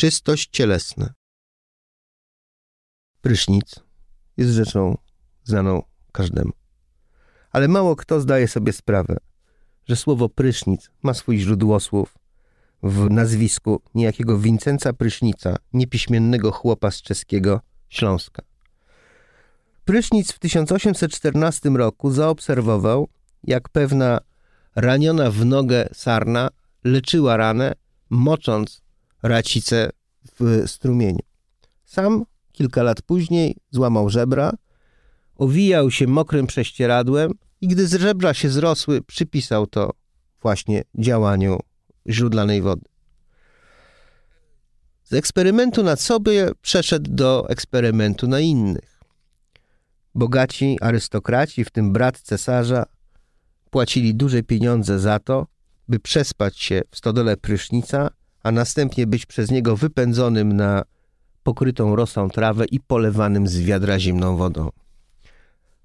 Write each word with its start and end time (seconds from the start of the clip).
Czystość 0.00 0.48
cielesna. 0.52 1.12
Prysznic 3.20 3.74
jest 4.36 4.50
rzeczą 4.52 4.98
znaną 5.44 5.82
każdemu. 6.12 6.52
Ale 7.50 7.68
mało 7.68 7.96
kto 7.96 8.20
zdaje 8.20 8.48
sobie 8.48 8.72
sprawę, 8.72 9.16
że 9.88 9.96
słowo 9.96 10.28
prysznic 10.28 10.90
ma 11.02 11.14
swój 11.14 11.38
źródłosłów 11.38 12.18
w 12.82 13.10
nazwisku 13.10 13.82
niejakiego 13.94 14.38
Wincenca 14.38 14.92
Prysznica, 14.92 15.56
niepiśmiennego 15.72 16.52
chłopa 16.52 16.90
z 16.90 17.02
czeskiego 17.02 17.60
Śląska. 17.88 18.42
Prysznic 19.84 20.32
w 20.32 20.38
1814 20.38 21.70
roku 21.70 22.10
zaobserwował, 22.10 23.08
jak 23.44 23.68
pewna 23.68 24.20
raniona 24.74 25.30
w 25.30 25.44
nogę 25.44 25.88
sarna 25.92 26.48
leczyła 26.84 27.36
ranę, 27.36 27.72
mocząc 28.10 28.89
racicę 29.22 29.90
w 30.40 30.64
strumieniu. 30.66 31.22
Sam 31.84 32.24
kilka 32.52 32.82
lat 32.82 33.02
później 33.02 33.56
złamał 33.70 34.10
żebra, 34.10 34.52
owijał 35.36 35.90
się 35.90 36.06
mokrym 36.06 36.46
prześcieradłem 36.46 37.32
i 37.60 37.68
gdy 37.68 37.86
z 37.86 38.00
żebra 38.00 38.34
się 38.34 38.48
zrosły, 38.48 39.02
przypisał 39.02 39.66
to 39.66 39.90
właśnie 40.42 40.82
działaniu 40.98 41.58
źródlanej 42.08 42.62
wody. 42.62 42.84
Z 45.04 45.12
eksperymentu 45.12 45.82
na 45.82 45.96
sobie 45.96 46.50
przeszedł 46.62 47.10
do 47.14 47.48
eksperymentu 47.48 48.28
na 48.28 48.40
innych. 48.40 49.00
Bogaci 50.14 50.78
arystokraci, 50.80 51.64
w 51.64 51.70
tym 51.70 51.92
brat 51.92 52.20
cesarza, 52.20 52.84
płacili 53.70 54.14
duże 54.14 54.42
pieniądze 54.42 54.98
za 54.98 55.18
to, 55.18 55.46
by 55.88 56.00
przespać 56.00 56.58
się 56.58 56.82
w 56.90 56.96
stodole 56.96 57.36
prysznica, 57.36 58.10
a 58.42 58.52
następnie 58.52 59.06
być 59.06 59.26
przez 59.26 59.50
niego 59.50 59.76
wypędzonym 59.76 60.52
na 60.52 60.82
pokrytą 61.42 61.96
rosą 61.96 62.30
trawę 62.30 62.64
i 62.64 62.80
polewanym 62.80 63.46
z 63.46 63.60
wiadra 63.60 63.98
zimną 63.98 64.36
wodą. 64.36 64.68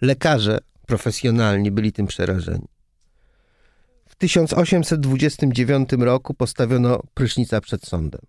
Lekarze 0.00 0.58
profesjonalni 0.86 1.70
byli 1.70 1.92
tym 1.92 2.06
przerażeni. 2.06 2.68
W 4.08 4.14
1829 4.14 5.92
roku 5.92 6.34
postawiono 6.34 7.02
prysznica 7.14 7.60
przed 7.60 7.86
sądem. 7.86 8.20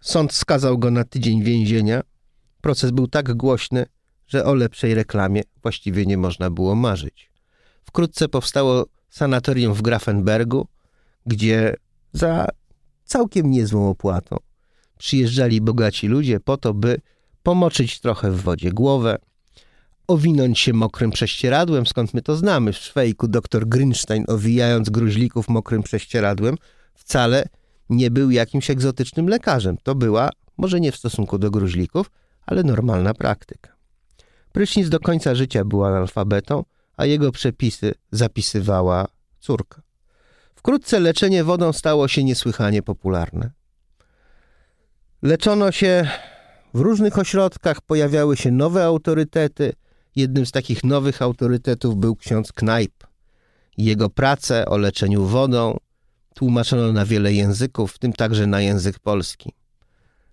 Sąd 0.00 0.32
skazał 0.32 0.78
go 0.78 0.90
na 0.90 1.04
tydzień 1.04 1.42
więzienia. 1.42 2.00
Proces 2.60 2.90
był 2.90 3.08
tak 3.08 3.34
głośny, 3.34 3.86
że 4.26 4.44
o 4.44 4.54
lepszej 4.54 4.94
reklamie 4.94 5.42
właściwie 5.62 6.06
nie 6.06 6.18
można 6.18 6.50
było 6.50 6.74
marzyć. 6.74 7.30
Wkrótce 7.84 8.28
powstało 8.28 8.86
sanatorium 9.08 9.74
w 9.74 9.82
Grafenbergu, 9.82 10.66
gdzie 11.26 11.76
za 12.12 12.48
całkiem 13.04 13.50
niezłą 13.50 13.88
opłatą 13.88 14.36
przyjeżdżali 14.98 15.60
bogaci 15.60 16.06
ludzie 16.06 16.40
po 16.40 16.56
to, 16.56 16.74
by 16.74 17.00
pomoczyć 17.42 18.00
trochę 18.00 18.30
w 18.30 18.42
wodzie 18.42 18.72
głowę, 18.72 19.18
owinąć 20.06 20.58
się 20.58 20.72
mokrym 20.72 21.10
prześcieradłem, 21.10 21.86
skąd 21.86 22.14
my 22.14 22.22
to 22.22 22.36
znamy. 22.36 22.72
W 22.72 22.76
Szwejku 22.76 23.28
dr 23.28 23.68
Grinstein 23.68 24.24
owijając 24.28 24.90
gruźlików 24.90 25.48
mokrym 25.48 25.82
prześcieradłem 25.82 26.56
wcale 26.94 27.48
nie 27.90 28.10
był 28.10 28.30
jakimś 28.30 28.70
egzotycznym 28.70 29.28
lekarzem. 29.28 29.76
To 29.82 29.94
była, 29.94 30.30
może 30.56 30.80
nie 30.80 30.92
w 30.92 30.96
stosunku 30.96 31.38
do 31.38 31.50
gruźlików, 31.50 32.10
ale 32.46 32.62
normalna 32.62 33.14
praktyka. 33.14 33.74
Prysznic 34.52 34.88
do 34.88 35.00
końca 35.00 35.34
życia 35.34 35.64
był 35.64 35.84
analfabetą, 35.84 36.64
a 36.96 37.06
jego 37.06 37.32
przepisy 37.32 37.94
zapisywała 38.10 39.06
córka. 39.40 39.82
Wkrótce 40.64 41.00
leczenie 41.00 41.44
wodą 41.44 41.72
stało 41.72 42.08
się 42.08 42.24
niesłychanie 42.24 42.82
popularne. 42.82 43.50
Leczono 45.22 45.72
się 45.72 46.08
w 46.74 46.80
różnych 46.80 47.18
ośrodkach, 47.18 47.80
pojawiały 47.80 48.36
się 48.36 48.50
nowe 48.50 48.84
autorytety. 48.84 49.72
Jednym 50.16 50.46
z 50.46 50.50
takich 50.50 50.84
nowych 50.84 51.22
autorytetów 51.22 51.96
był 51.96 52.16
ksiądz 52.16 52.52
Knajp. 52.52 52.92
Jego 53.78 54.10
pracę 54.10 54.66
o 54.66 54.76
leczeniu 54.76 55.24
wodą 55.24 55.76
tłumaczono 56.34 56.92
na 56.92 57.04
wiele 57.04 57.32
języków, 57.32 57.92
w 57.92 57.98
tym 57.98 58.12
także 58.12 58.46
na 58.46 58.60
język 58.60 58.98
polski. 58.98 59.52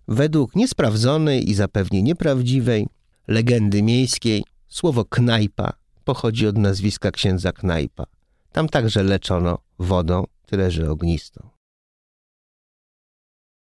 Według 0.08 0.56
niesprawdzonej 0.56 1.50
i 1.50 1.54
zapewnie 1.54 2.04
nieprawdziwej 2.04 2.88
legendy 3.28 3.84
miejskiej, 3.84 4.44
słowo 4.68 5.06
knajpa 5.06 5.74
pochodzi 6.04 6.48
od 6.48 6.58
nazwiska 6.58 7.12
księdza 7.12 7.52
Knajpa. 7.52 8.21
Tam 8.52 8.70
także 8.70 9.04
leczono 9.04 9.58
wodą, 9.80 10.28
tyle 10.46 10.72
że 10.72 10.92
ognistą. 10.92 11.50